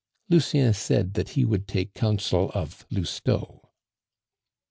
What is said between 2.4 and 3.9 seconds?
of Lousteau.